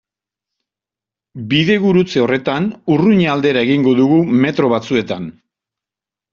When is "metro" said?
4.43-4.75